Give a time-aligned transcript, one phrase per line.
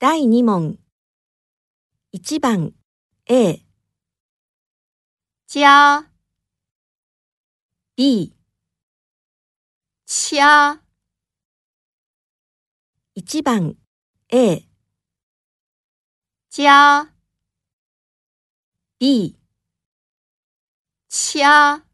[0.00, 0.78] 第2問。
[2.12, 2.72] 1番。
[3.26, 3.66] A、
[5.48, 6.08] 加、
[7.96, 8.32] B、
[10.06, 10.80] 掐、
[13.16, 13.76] 1番。
[14.28, 14.68] A、
[16.48, 17.12] 加、
[19.00, 19.36] B、
[21.08, 21.87] 掐。